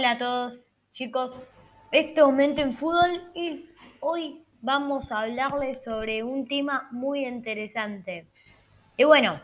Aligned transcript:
Hola 0.00 0.12
a 0.12 0.18
todos, 0.18 0.64
chicos. 0.94 1.42
Este 1.92 2.22
momento 2.22 2.62
en 2.62 2.74
fútbol 2.74 3.22
y 3.34 3.66
hoy 4.00 4.42
vamos 4.62 5.12
a 5.12 5.20
hablarles 5.20 5.82
sobre 5.82 6.22
un 6.22 6.48
tema 6.48 6.88
muy 6.90 7.26
interesante. 7.26 8.26
Y 8.96 9.04
bueno, 9.04 9.38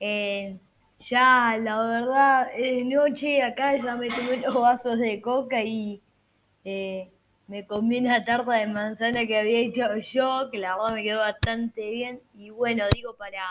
eh, 0.00 0.58
ya 0.98 1.56
la 1.62 1.80
verdad 1.80 2.48
es 2.56 2.84
noche, 2.86 3.40
acá 3.40 3.76
ya 3.76 3.94
me 3.94 4.08
tomé 4.08 4.38
los 4.38 4.52
vasos 4.52 4.98
de 4.98 5.22
coca 5.22 5.62
y 5.62 6.02
eh, 6.64 7.12
me 7.46 7.64
comí 7.64 8.00
una 8.00 8.24
tarta 8.24 8.54
de 8.54 8.66
manzana 8.66 9.24
que 9.28 9.38
había 9.38 9.60
hecho 9.60 9.96
yo, 9.96 10.50
que 10.50 10.58
la 10.58 10.74
verdad 10.74 10.94
me 10.94 11.04
quedó 11.04 11.20
bastante 11.20 11.88
bien. 11.88 12.20
Y 12.34 12.50
bueno, 12.50 12.82
digo 12.92 13.14
para, 13.14 13.48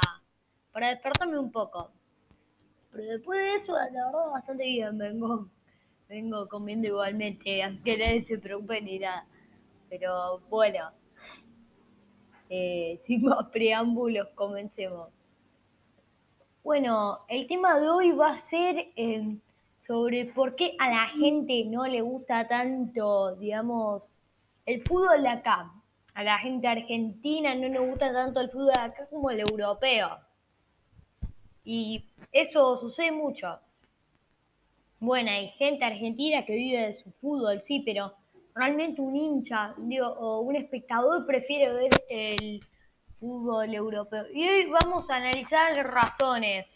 para 0.73 0.89
despertarme 0.89 1.39
un 1.39 1.53
poco. 1.53 1.89
Pero 2.91 3.14
después 3.14 3.39
de 3.39 3.55
eso, 3.55 3.72
la 3.72 4.08
verdad, 4.08 4.31
bastante 4.34 4.66
bien. 4.66 4.98
Vengo, 4.98 5.48
vengo 6.12 6.46
comiendo 6.50 6.90
igualmente, 6.90 7.64
así 7.64 7.82
que 7.82 7.98
nadie 7.98 8.26
se 8.26 8.38
preocupe 8.38 8.82
ni 8.82 9.00
nada. 9.00 9.26
Pero 9.90 10.42
bueno, 10.50 10.92
eh, 12.50 12.98
sin 13.02 13.24
más 13.24 13.48
preámbulos, 13.48 14.28
comencemos. 14.36 15.10
Bueno, 16.64 17.20
el 17.30 17.48
tema 17.48 17.80
de 17.80 17.90
hoy 17.90 18.12
va 18.12 18.32
a 18.34 18.38
ser 18.38 18.92
eh, 18.98 19.38
sobre 19.80 20.26
por 20.26 20.56
qué 20.56 20.76
a 20.80 20.90
la 20.90 21.08
gente 21.18 21.64
no 21.66 21.88
le 21.88 22.02
gusta 22.02 22.46
tanto, 22.46 23.36
digamos, 23.38 24.20
el 24.66 24.84
fútbol 24.84 25.23
de 25.23 25.30
acá. 25.30 25.72
A 26.14 26.23
la 26.23 26.38
gente 26.40 26.68
argentina 26.68 27.56
no 27.56 27.70
le 27.70 27.80
gusta 27.80 28.12
tanto 28.12 28.42
el 28.42 28.52
fútbol 28.52 28.73
de 28.75 28.81
acá 28.81 29.08
como 29.09 29.31
el 29.31 29.40
europeo. 29.40 30.20
Y 31.64 32.03
eso 32.34 32.75
sucede 32.75 33.14
mucho. 33.14 33.59
Bueno, 35.02 35.31
hay 35.31 35.47
gente 35.57 35.83
argentina 35.83 36.45
que 36.45 36.53
vive 36.53 36.85
de 36.85 36.94
su 36.94 37.11
fútbol, 37.13 37.59
sí, 37.59 37.81
pero 37.83 38.13
realmente 38.53 39.02
un 39.02 39.16
hincha 39.16 39.73
digo, 39.80 40.07
o 40.07 40.41
un 40.41 40.55
espectador 40.55 41.25
prefiere 41.25 41.73
ver 41.73 41.89
el 42.07 42.63
fútbol 43.19 43.73
europeo. 43.73 44.27
Y 44.31 44.47
hoy 44.47 44.69
vamos 44.69 45.09
a 45.09 45.16
analizar 45.16 45.73
razones. 45.88 46.67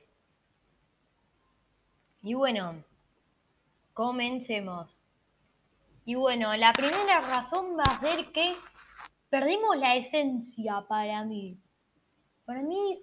Y 2.23 2.33
bueno, 2.33 2.83
comencemos. 3.93 5.03
Y 6.03 6.15
bueno, 6.15 6.55
la 6.55 6.73
primera 6.73 7.21
razón 7.21 7.77
va 7.77 7.83
a 7.83 7.99
ser 7.99 8.31
que 8.31 8.55
perdimos 9.29 9.77
la 9.77 9.97
esencia 9.97 10.83
para 10.89 11.23
mí. 11.25 11.59
Para 12.45 12.63
mí, 12.63 12.99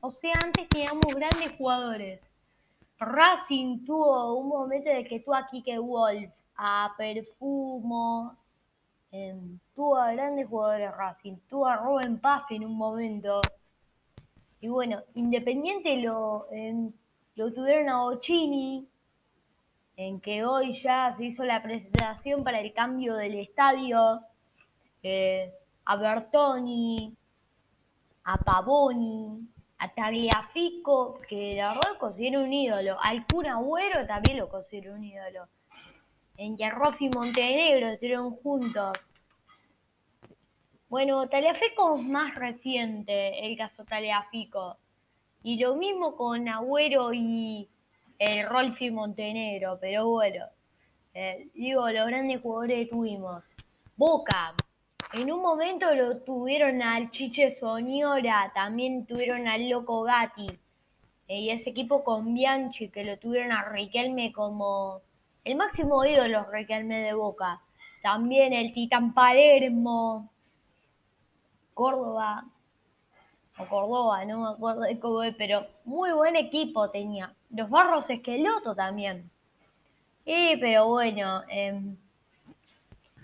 o 0.00 0.10
sea, 0.10 0.34
antes 0.42 0.68
teníamos 0.68 1.14
grandes 1.14 1.52
jugadores. 1.56 2.27
Racing 2.98 3.84
tuvo 3.84 4.34
un 4.34 4.48
momento 4.48 4.90
de 4.90 5.04
que 5.04 5.20
tuvo 5.20 5.34
a 5.34 5.46
Kike 5.46 5.78
Wolf, 5.78 6.32
a 6.56 6.92
Perfumo, 6.96 8.36
eh, 9.12 9.36
tuvo 9.74 9.96
a 9.96 10.12
grandes 10.12 10.48
jugadores 10.48 10.96
Racing, 10.96 11.36
tuvo 11.48 11.66
a 11.66 11.76
Rubén 11.76 12.20
Paz 12.20 12.44
en 12.50 12.64
un 12.64 12.76
momento. 12.76 13.40
Y 14.60 14.68
bueno, 14.68 15.02
Independiente 15.14 15.96
lo, 15.98 16.48
lo 17.36 17.52
tuvieron 17.52 17.88
a 17.88 18.02
Bocini, 18.02 18.88
en 19.96 20.20
que 20.20 20.44
hoy 20.44 20.80
ya 20.80 21.12
se 21.12 21.26
hizo 21.26 21.44
la 21.44 21.62
presentación 21.62 22.42
para 22.44 22.60
el 22.60 22.72
cambio 22.72 23.14
del 23.14 23.36
estadio, 23.36 24.20
eh, 25.02 25.52
a 25.84 25.96
Bertoni, 25.96 27.16
a 28.24 28.36
Pavoni, 28.38 29.48
a 29.78 29.88
Tagliafico, 29.94 31.18
que 31.28 31.54
la 31.54 31.68
verdad 31.68 31.98
considero 31.98 32.42
un 32.42 32.52
ídolo, 32.52 32.98
al 33.00 33.24
Kun 33.26 33.46
Agüero 33.46 34.06
también 34.06 34.38
lo 34.38 34.48
considero 34.48 34.94
un 34.94 35.04
ídolo, 35.04 35.46
en 36.36 36.56
que 36.56 36.70
y 37.00 37.08
Montenegro 37.14 37.88
estuvieron 37.88 38.36
juntos. 38.36 38.98
Bueno, 40.88 41.28
Tagliafico 41.28 41.98
es 41.98 42.04
más 42.04 42.34
reciente, 42.34 43.46
el 43.46 43.56
caso 43.56 43.84
Tagliafico. 43.84 44.78
Y 45.42 45.58
lo 45.58 45.76
mismo 45.76 46.16
con 46.16 46.48
Agüero 46.48 47.12
y 47.12 47.68
el 48.18 48.48
Rolfi 48.48 48.90
Montenegro, 48.90 49.78
pero 49.80 50.08
bueno, 50.08 50.46
eh, 51.14 51.48
digo, 51.54 51.88
los 51.90 52.06
grandes 52.06 52.40
jugadores 52.40 52.78
que 52.78 52.86
tuvimos. 52.86 53.48
Boca, 53.96 54.54
en 55.12 55.32
un 55.32 55.40
momento 55.40 55.94
lo 55.94 56.18
tuvieron 56.18 56.82
al 56.82 57.10
Chiche 57.10 57.50
Soñora, 57.50 58.52
también 58.54 59.06
tuvieron 59.06 59.48
al 59.48 59.68
Loco 59.68 60.02
Gatti. 60.02 60.48
Eh, 61.28 61.40
y 61.40 61.50
ese 61.50 61.70
equipo 61.70 62.04
con 62.04 62.34
Bianchi, 62.34 62.88
que 62.88 63.04
lo 63.04 63.18
tuvieron 63.18 63.52
a 63.52 63.64
Riquelme 63.64 64.32
como 64.32 65.02
el 65.44 65.56
máximo 65.56 66.04
ídolo 66.04 66.44
Riquelme 66.50 67.00
de 67.00 67.14
Boca. 67.14 67.60
También 68.02 68.52
el 68.52 68.72
Titán 68.72 69.12
Palermo, 69.12 70.30
Córdoba, 71.74 72.44
o 73.58 73.66
Córdoba, 73.66 74.24
no 74.24 74.40
me 74.40 74.48
acuerdo 74.50 74.80
de 74.82 74.98
cómo 74.98 75.22
es, 75.22 75.34
pero 75.36 75.66
muy 75.84 76.12
buen 76.12 76.36
equipo 76.36 76.90
tenía. 76.90 77.34
Los 77.50 77.68
Barros 77.68 78.08
Esqueloto 78.08 78.74
también. 78.74 79.30
Sí, 80.24 80.56
pero 80.60 80.88
bueno, 80.88 81.42
eh, 81.50 81.80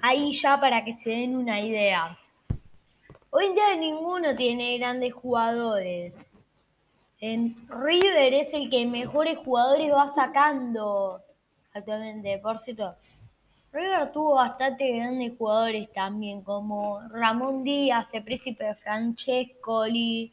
ahí 0.05 0.35
ya 0.35 0.61
para 0.61 0.85
que 0.85 0.93
se 0.93 1.09
den 1.09 1.35
una 1.35 1.63
idea. 1.63 2.19
Hoy 3.31 3.47
en 3.47 3.55
día 3.55 3.75
ninguno 3.75 4.37
tiene 4.37 4.77
grandes 4.77 5.15
jugadores. 5.15 6.31
En 7.21 7.57
River 7.71 8.35
es 8.35 8.53
el 8.53 8.69
que 8.69 8.85
mejores 8.85 9.39
jugadores 9.39 9.91
va 9.91 10.09
sacando 10.09 11.23
actualmente. 11.73 12.37
Por 12.39 12.59
cierto, 12.59 12.95
River 13.73 14.13
tuvo 14.13 14.35
bastante 14.35 14.95
grandes 14.95 15.39
jugadores 15.39 15.91
también, 15.95 16.43
como 16.43 17.01
Ramón 17.09 17.65
Díaz, 17.65 18.13
el 18.13 18.25
príncipe 18.25 18.75
Francescoli. 18.75 20.31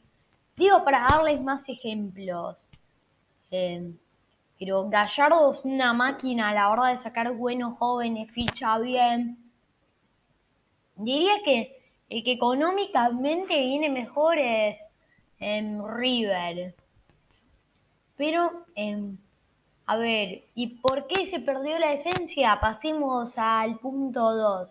Digo, 0.57 0.83
para 0.83 1.07
darles 1.09 1.41
más 1.41 1.67
ejemplos. 1.69 2.67
Eh, 3.51 3.89
pero 4.59 4.89
Gallardo 4.89 5.49
es 5.49 5.63
una 5.63 5.93
máquina 5.93 6.49
a 6.49 6.53
la 6.53 6.69
hora 6.69 6.87
de 6.87 6.97
sacar 6.97 7.31
buenos 7.31 7.77
jóvenes, 7.77 8.29
ficha 8.31 8.77
bien. 8.77 9.41
Diría 11.03 11.41
que 11.43 11.81
el 12.09 12.23
que 12.23 12.33
económicamente 12.33 13.57
viene 13.59 13.89
mejor 13.89 14.37
es 14.37 14.77
en 15.39 15.81
River. 15.87 16.75
Pero, 18.17 18.65
em, 18.75 19.17
a 19.87 19.97
ver, 19.97 20.43
¿y 20.53 20.67
por 20.67 21.07
qué 21.07 21.25
se 21.25 21.39
perdió 21.39 21.79
la 21.79 21.93
esencia? 21.93 22.59
Pasemos 22.61 23.33
al 23.37 23.79
punto 23.79 24.33
2. 24.35 24.69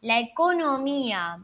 La 0.00 0.20
economía. 0.20 1.38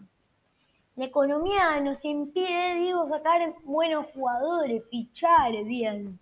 La 0.96 1.04
economía 1.04 1.80
nos 1.80 2.04
impide, 2.04 2.76
digo, 2.76 3.08
sacar 3.08 3.54
buenos 3.64 4.06
jugadores, 4.14 4.84
fichar 4.88 5.64
bien. 5.64 6.18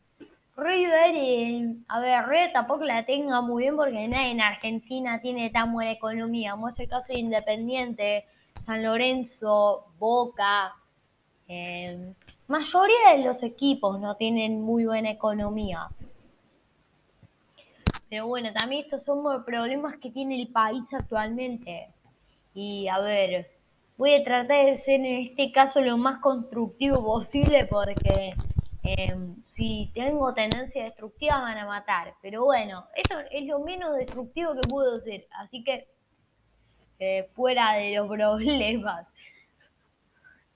River, 0.57 1.72
a 1.95 2.01
ver, 2.01 2.27
River 2.27 2.53
tampoco 2.55 2.85
la 2.85 3.05
tenga 3.05 3.43
muy 3.43 3.65
bien 3.65 3.77
porque 3.77 4.09
nadie 4.09 4.31
en 4.31 4.41
Argentina 4.41 5.21
tiene 5.21 5.51
tan 5.51 5.75
buena 5.75 5.91
economía, 5.91 6.53
como 6.53 6.71
es 6.71 6.81
el 6.81 6.89
caso 6.89 7.13
de 7.13 7.19
Independiente, 7.19 8.25
San 8.59 8.83
Lorenzo, 8.83 9.89
Boca. 9.99 10.75
Eh, 11.49 12.15
mayoría 12.49 13.15
de 13.15 13.25
los 13.25 13.43
equipos 13.43 14.01
no 14.01 14.17
tienen 14.17 14.63
muy 14.63 14.87
buena 14.87 15.11
economía. 15.11 15.91
Pero 18.09 18.27
bueno, 18.27 18.55
también 18.55 18.85
estos 18.85 19.05
son 19.05 19.45
problemas 19.45 19.99
que 19.99 20.11
tiene 20.11 20.41
el 20.41 20.49
país 20.49 20.85
actualmente. 20.95 21.89
Y 22.55 22.89
a 22.89 23.01
ver, 23.01 23.51
voy 23.99 24.15
a 24.15 24.25
tratar 24.25 24.65
de 24.65 24.79
ser 24.79 25.01
en 25.01 25.29
este 25.29 25.53
caso 25.53 25.83
lo 25.83 25.99
más 25.99 26.21
constructivo 26.21 27.05
posible 27.05 27.67
porque 27.67 28.33
Em, 28.85 29.37
si 29.45 29.93
tengo 29.95 30.35
tendencia 30.35 30.85
destructiva, 30.85 31.41
van 31.41 31.59
a 31.59 31.67
matar. 31.67 32.15
Pero 32.21 32.45
bueno, 32.45 32.87
esto 32.97 33.17
es 33.31 33.47
lo 33.47 33.61
menos 33.61 33.97
destructivo 33.97 34.55
que 34.55 34.69
puedo 34.69 34.99
ser. 35.01 35.27
Así 35.33 35.63
que, 35.65 35.89
eh, 36.99 37.29
fuera 37.35 37.75
de 37.75 37.97
los 37.97 38.09
problemas. 38.17 39.13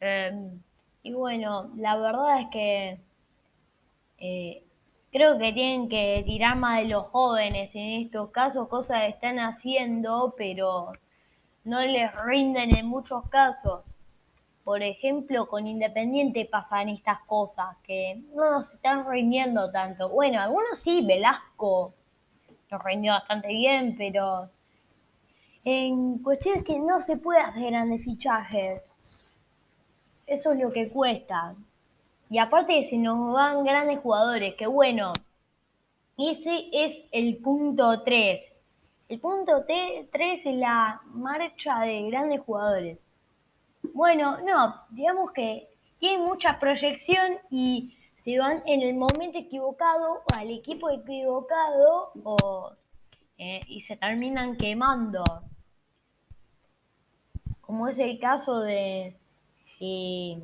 Em, 0.00 0.60
y 1.02 1.12
bueno, 1.12 1.70
la 1.76 1.96
verdad 1.96 2.40
es 2.42 2.48
que 2.50 3.00
eh, 4.18 4.64
creo 5.12 5.38
que 5.38 5.52
tienen 5.52 5.88
que 5.88 6.22
tirar 6.26 6.56
más 6.56 6.80
de 6.82 6.88
los 6.88 7.06
jóvenes 7.08 7.74
en 7.74 8.02
estos 8.02 8.30
casos, 8.30 8.68
cosas 8.68 9.02
que 9.02 9.08
están 9.08 9.38
haciendo, 9.38 10.34
pero 10.36 10.92
no 11.64 11.80
les 11.80 12.12
rinden 12.24 12.76
en 12.76 12.86
muchos 12.86 13.28
casos 13.28 13.95
por 14.66 14.82
ejemplo, 14.82 15.46
con 15.46 15.68
Independiente 15.68 16.44
pasan 16.44 16.88
estas 16.88 17.20
cosas 17.26 17.76
que 17.84 18.20
no 18.34 18.50
nos 18.50 18.74
están 18.74 19.08
rindiendo 19.08 19.70
tanto. 19.70 20.08
Bueno, 20.08 20.40
algunos 20.40 20.80
sí, 20.80 21.06
Velasco 21.06 21.94
nos 22.68 22.82
rindió 22.82 23.12
bastante 23.12 23.46
bien, 23.46 23.94
pero 23.96 24.50
en 25.62 26.18
cuestiones 26.18 26.64
que 26.64 26.80
no 26.80 27.00
se 27.00 27.16
puede 27.16 27.38
hacer 27.38 27.62
grandes 27.70 28.02
fichajes. 28.02 28.82
Eso 30.26 30.50
es 30.50 30.58
lo 30.58 30.72
que 30.72 30.88
cuesta. 30.88 31.54
Y 32.28 32.38
aparte 32.38 32.82
se 32.82 32.98
nos 32.98 33.34
van 33.34 33.62
grandes 33.62 34.00
jugadores, 34.00 34.56
que 34.56 34.66
bueno, 34.66 35.12
Ese 36.18 36.70
es 36.72 37.04
el 37.12 37.36
punto 37.36 38.02
3. 38.02 38.52
El 39.10 39.20
punto 39.20 39.64
3 39.64 40.08
es 40.44 40.56
la 40.56 41.00
marcha 41.04 41.82
de 41.82 42.10
grandes 42.10 42.40
jugadores. 42.40 43.05
Bueno, 43.94 44.38
no, 44.42 44.82
digamos 44.90 45.32
que 45.32 45.68
tiene 45.98 46.24
mucha 46.24 46.58
proyección 46.58 47.38
y 47.50 47.96
se 48.14 48.38
van 48.38 48.62
en 48.66 48.82
el 48.82 48.94
momento 48.94 49.38
equivocado 49.38 50.22
o 50.30 50.34
al 50.34 50.50
equipo 50.50 50.90
equivocado 50.90 52.12
o, 52.24 52.72
eh, 53.38 53.60
y 53.66 53.80
se 53.80 53.96
terminan 53.96 54.56
quemando. 54.56 55.22
Como 57.60 57.88
es 57.88 57.98
el 57.98 58.18
caso 58.18 58.60
de... 58.60 59.16
Eh, 59.80 60.42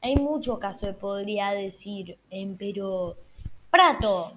hay 0.00 0.16
muchos 0.16 0.58
casos, 0.58 0.94
podría 0.96 1.50
decir, 1.50 2.18
pero 2.58 3.16
Prato. 3.70 4.32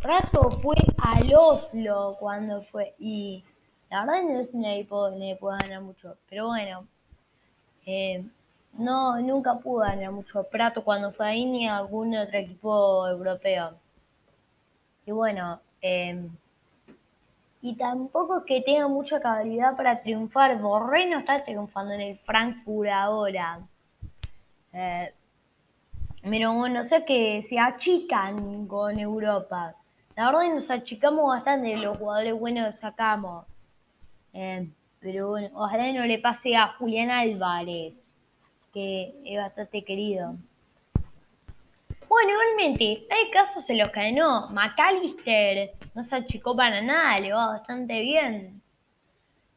Prato 0.00 0.50
fue 0.62 0.76
al 0.98 1.32
Oslo 1.34 2.16
cuando 2.18 2.62
fue 2.62 2.94
y 2.98 3.44
la 3.90 4.04
verdad 4.04 4.22
no 4.22 4.40
es 4.40 4.52
un 4.52 4.64
equipo 4.64 5.08
le 5.10 5.36
puede 5.36 5.58
ganar 5.58 5.82
mucho, 5.82 6.16
pero 6.28 6.46
bueno, 6.48 6.86
eh, 7.86 8.24
no, 8.74 9.20
nunca 9.20 9.54
pudo 9.58 9.80
ganar 9.80 10.12
mucho 10.12 10.42
Prato 10.44 10.84
cuando 10.84 11.12
fue 11.12 11.26
ahí 11.26 11.44
ni 11.46 11.68
algún 11.68 12.14
otro 12.16 12.38
equipo 12.38 13.08
europeo. 13.08 13.74
Y 15.06 15.12
bueno, 15.12 15.60
eh, 15.80 16.28
y 17.62 17.74
tampoco 17.74 18.38
es 18.38 18.44
que 18.44 18.60
tenga 18.60 18.86
mucha 18.88 19.20
calidad 19.20 19.76
para 19.76 20.02
triunfar. 20.02 20.60
Borré 20.60 21.06
no 21.08 21.18
está 21.18 21.42
triunfando 21.44 21.94
en 21.94 22.00
el 22.00 22.18
Frankfurt 22.18 22.90
ahora. 22.90 23.60
Eh, 24.72 25.12
pero 26.22 26.52
bueno, 26.52 26.84
sé 26.84 27.04
que 27.04 27.42
se 27.42 27.58
achican 27.58 28.66
con 28.66 28.98
Europa. 28.98 29.74
La 30.16 30.26
verdad 30.26 30.54
nos 30.54 30.70
achicamos 30.70 31.28
bastante 31.28 31.76
los 31.76 31.98
jugadores 31.98 32.38
buenos 32.38 32.76
sacamos. 32.76 33.46
Eh, 34.38 34.68
pero 35.00 35.28
bueno, 35.30 35.48
ojalá 35.54 35.90
no 35.92 36.04
le 36.04 36.18
pase 36.18 36.54
a 36.56 36.74
Julián 36.74 37.08
Álvarez, 37.08 38.12
que 38.74 39.14
es 39.24 39.38
bastante 39.38 39.82
querido. 39.82 40.36
Bueno, 42.06 42.32
igualmente, 42.32 43.06
hay 43.10 43.30
casos 43.32 43.68
en 43.70 43.78
los 43.78 43.88
que 43.88 44.12
no. 44.12 44.50
McAllister 44.50 45.72
no 45.94 46.04
se 46.04 46.16
achicó 46.16 46.54
para 46.54 46.82
nada, 46.82 47.18
le 47.18 47.32
va 47.32 47.46
bastante 47.46 47.98
bien. 48.00 48.60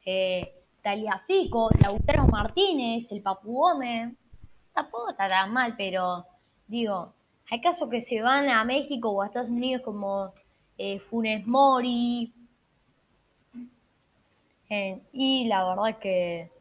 Eh, 0.05 0.53
Taliafico, 0.81 1.69
Lautaro 1.81 2.25
Martínez, 2.27 3.11
el 3.11 3.21
Papu 3.21 3.51
Gómez. 3.51 4.13
Tampoco 4.73 5.09
está 5.09 5.27
tan 5.27 5.51
mal, 5.51 5.75
pero 5.77 6.25
digo, 6.67 7.13
hay 7.51 7.59
casos 7.59 7.89
que 7.89 8.01
se 8.01 8.21
van 8.21 8.47
a 8.47 8.63
México 8.63 9.09
o 9.09 9.21
a 9.21 9.25
Estados 9.25 9.49
Unidos 9.49 9.81
como 9.83 10.33
eh, 10.77 10.99
Funes 10.99 11.45
Mori. 11.45 12.33
Eh, 14.69 15.01
y 15.12 15.45
la 15.48 15.68
verdad 15.68 16.00
que 16.00 16.51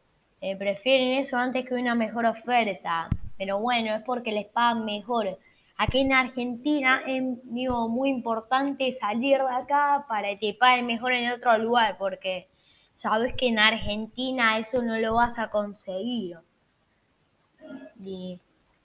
eh, 0.41 0.55
prefieren 0.55 1.13
eso 1.19 1.37
antes 1.37 1.67
que 1.67 1.75
una 1.75 1.95
mejor 1.95 2.25
oferta. 2.25 3.09
Pero 3.37 3.59
bueno, 3.59 3.95
es 3.95 4.03
porque 4.03 4.31
les 4.31 4.47
pagan 4.47 4.85
mejor. 4.85 5.37
Aquí 5.77 5.99
en 5.99 6.11
Argentina 6.11 7.01
es 7.07 7.23
muy 7.45 8.09
importante 8.09 8.91
salir 8.91 9.37
de 9.37 9.55
acá 9.55 10.05
para 10.09 10.37
que 10.37 10.53
te 10.53 10.59
paguen 10.59 10.87
mejor 10.87 11.13
en 11.13 11.31
otro 11.31 11.57
lugar, 11.57 11.97
porque 11.97 12.49
sabes 12.97 13.33
que 13.35 13.47
en 13.47 13.59
Argentina 13.59 14.57
eso 14.57 14.81
no 14.81 14.97
lo 14.97 15.15
vas 15.15 15.39
a 15.39 15.49
conseguir. 15.49 16.37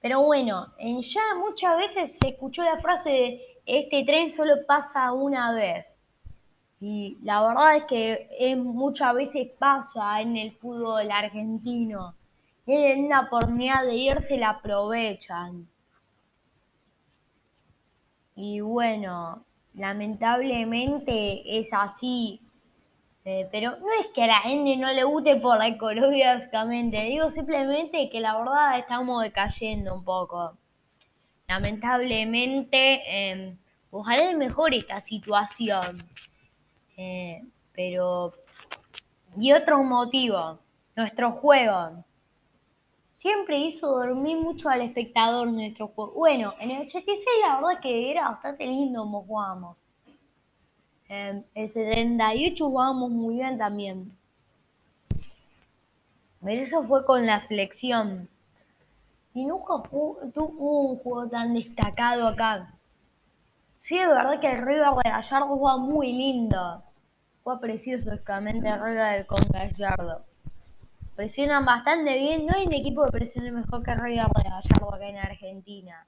pero 0.01 0.23
bueno, 0.23 0.73
en 0.79 1.03
ya 1.03 1.23
muchas 1.37 1.77
veces 1.79 2.19
se 2.21 2.29
escuchó 2.29 2.63
la 2.63 2.79
frase 2.79 3.11
de 3.11 3.41
este 3.67 4.05
tren 4.05 4.37
solo 4.37 4.55
pasa 4.67 5.13
una 5.13 5.53
vez. 5.53 5.94
Y 6.87 7.17
la 7.23 7.41
verdad 7.41 7.77
es 7.77 7.85
que 7.85 8.57
muchas 8.57 9.15
veces 9.15 9.49
pasa 9.59 10.21
en 10.21 10.37
el 10.37 10.53
fútbol 10.53 11.11
argentino. 11.11 12.15
Tienen 12.67 13.07
una 13.07 13.23
oportunidad 13.23 13.87
de 13.87 13.95
irse, 13.95 14.37
la 14.37 14.51
aprovechan. 14.51 15.67
Y 18.37 18.61
bueno, 18.61 19.47
lamentablemente 19.73 21.59
es 21.59 21.73
así. 21.73 22.43
Eh, 23.25 23.49
pero 23.51 23.79
no 23.79 23.87
es 24.03 24.09
que 24.15 24.25
a 24.25 24.27
la 24.27 24.41
gente 24.41 24.77
no 24.77 24.93
le 24.93 25.05
guste 25.05 25.37
por 25.37 25.57
la 25.57 25.69
ecología, 25.69 26.35
básicamente. 26.35 27.03
Digo 27.05 27.31
simplemente 27.31 28.11
que 28.11 28.21
la 28.21 28.37
verdad 28.37 28.79
estamos 28.79 29.23
decayendo 29.23 29.95
un 29.95 30.05
poco. 30.05 30.59
Lamentablemente, 31.49 33.01
eh, 33.07 33.57
ojalá 33.91 34.37
mejore 34.37 34.77
esta 34.77 35.01
situación. 35.01 36.05
Eh, 36.97 37.43
pero. 37.73 38.33
Y 39.37 39.53
otro 39.53 39.83
motivo, 39.83 40.59
nuestro 40.95 41.33
juego 41.33 42.05
siempre 43.25 43.59
hizo 43.59 43.89
dormir 43.89 44.37
mucho 44.37 44.69
al 44.69 44.83
espectador 44.83 45.49
nuestro 45.49 45.89
juego. 45.89 46.13
Bueno, 46.13 46.53
en 46.61 46.71
el 46.71 46.83
86 46.83 47.27
la 47.41 47.57
verdad 47.57 47.81
que 47.81 48.11
era 48.11 48.29
bastante 48.29 48.67
lindo 48.67 49.01
como 49.01 49.23
jugábamos. 49.23 49.83
En 51.09 51.47
el 51.55 51.69
78 51.71 52.69
jugábamos 52.69 53.11
muy 53.11 53.37
bien 53.37 53.57
también. 53.57 54.15
Pero 56.43 56.63
eso 56.63 56.85
fue 56.85 57.07
con 57.07 57.25
la 57.25 57.41
selección. 57.41 58.29
Y 59.33 59.47
nunca 59.47 59.83
tuvo 59.89 60.91
un 60.91 60.99
juego 60.99 61.27
tan 61.27 61.55
destacado 61.55 62.29
acá. 62.29 62.75
Sí, 63.79 63.99
es 63.99 64.07
verdad 64.07 64.39
que 64.39 64.53
el 64.53 64.67
River 64.67 64.97
de 65.03 65.11
Gallardo 65.11 65.47
jugaba 65.47 65.79
muy 65.79 66.13
lindo. 66.13 66.84
Fue 67.45 67.61
precioso, 67.61 68.11
el 68.11 68.21
River 68.25 69.27
con 69.27 69.43
Gallardo 69.53 70.25
presionan 71.15 71.67
bastante 71.67 72.17
bien. 72.19 72.47
No 72.47 72.55
hay 72.57 72.67
un 72.67 72.73
equipo 72.73 73.05
que 73.05 73.13
presione 73.13 73.53
mejor 73.53 73.83
que 73.83 73.95
River 73.95 74.27
de 74.35 74.49
Gallardo 74.49 74.95
acá 74.95 75.07
en 75.07 75.19
Argentina. 75.19 76.07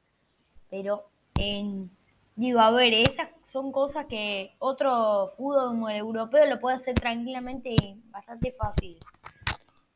Pero, 0.71 1.11
en, 1.39 1.91
digo, 2.37 2.61
a 2.61 2.71
ver, 2.71 2.95
esas 2.95 3.29
son 3.43 3.71
cosas 3.71 4.07
que 4.07 4.55
otro 4.61 5.35
fútbol 5.37 5.69
como 5.69 5.91
el 5.91 5.97
europeo 5.97 6.47
lo 6.47 6.59
puede 6.59 6.77
hacer 6.77 6.95
tranquilamente 6.95 7.69
y 7.71 8.01
bastante 8.11 8.53
fácil. 8.53 8.99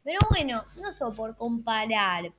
Pero 0.05 0.19
bueno, 0.29 0.62
no 0.81 0.93
solo 0.93 1.14
por 1.14 1.37
comparar. 1.37 2.33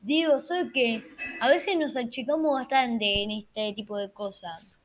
Digo, 0.00 0.40
soy 0.40 0.72
que 0.72 1.04
a 1.40 1.48
veces 1.48 1.76
nos 1.76 1.96
achicamos 1.96 2.52
bastante 2.52 3.22
en 3.22 3.30
este 3.30 3.72
tipo 3.74 3.96
de 3.96 4.10
cosas. 4.12 4.76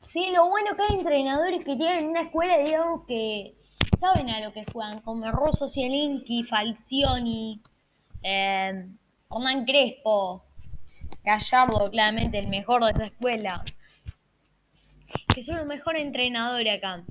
Sí, 0.00 0.32
lo 0.34 0.48
bueno 0.48 0.74
que 0.74 0.82
hay 0.82 0.98
entrenadores 0.98 1.64
que 1.64 1.76
tienen 1.76 2.08
una 2.08 2.22
escuela, 2.22 2.58
digamos, 2.58 3.06
que 3.06 3.54
saben 3.98 4.30
a 4.30 4.40
lo 4.40 4.52
que 4.52 4.64
juegan, 4.72 5.00
como 5.02 5.30
Rosso 5.30 5.68
Cielinski, 5.68 6.42
Falcioni, 6.44 7.60
eh, 8.22 8.88
Hernán 9.30 9.64
Crespo, 9.64 10.42
Gallardo, 11.22 11.90
claramente 11.90 12.38
el 12.38 12.48
mejor 12.48 12.84
de 12.84 12.90
esa 12.92 13.04
escuela, 13.06 13.62
que 15.32 15.44
son 15.44 15.58
los 15.58 15.66
mejores 15.66 16.02
entrenadores 16.02 16.78
acá. 16.78 17.04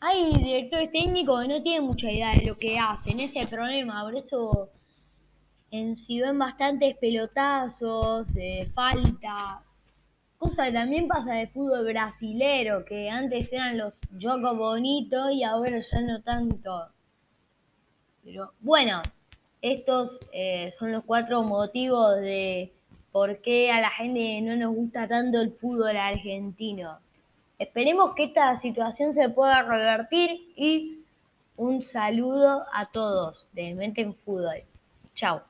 Hay 0.00 0.32
directores 0.32 0.90
técnicos 0.90 1.42
que 1.42 1.48
no 1.48 1.62
tienen 1.62 1.84
mucha 1.84 2.10
idea 2.10 2.32
de 2.32 2.46
lo 2.46 2.56
que 2.56 2.78
hacen, 2.78 3.20
ese 3.20 3.38
es 3.38 3.44
el 3.44 3.50
problema, 3.50 4.02
por 4.02 4.16
eso 4.16 4.68
en 5.70 5.96
si 5.96 6.20
ven 6.20 6.38
bastantes 6.38 6.96
pelotazos, 6.98 8.36
eh, 8.36 8.68
faltas, 8.74 9.60
Cosa 10.40 10.64
que 10.64 10.72
también 10.72 11.06
pasa 11.06 11.34
de 11.34 11.48
fútbol 11.48 11.84
brasilero, 11.84 12.86
que 12.86 13.10
antes 13.10 13.52
eran 13.52 13.76
los 13.76 14.00
jogos 14.18 14.56
bonitos 14.56 15.32
y 15.32 15.44
ahora 15.44 15.80
ya 15.80 16.00
no 16.00 16.22
tanto. 16.22 16.88
Pero 18.24 18.54
bueno, 18.60 19.02
estos 19.60 20.18
eh, 20.32 20.72
son 20.78 20.92
los 20.92 21.04
cuatro 21.04 21.42
motivos 21.42 22.16
de 22.22 22.72
por 23.12 23.42
qué 23.42 23.70
a 23.70 23.82
la 23.82 23.90
gente 23.90 24.40
no 24.40 24.56
nos 24.56 24.74
gusta 24.74 25.06
tanto 25.06 25.42
el 25.42 25.52
fútbol 25.52 25.94
argentino. 25.94 27.00
Esperemos 27.58 28.14
que 28.14 28.24
esta 28.24 28.58
situación 28.60 29.12
se 29.12 29.28
pueda 29.28 29.62
revertir 29.62 30.54
y 30.56 31.00
un 31.58 31.82
saludo 31.82 32.64
a 32.72 32.86
todos 32.86 33.46
de 33.52 33.74
Mente 33.74 34.00
en 34.00 34.14
Fútbol. 34.14 34.62
Chao. 35.14 35.49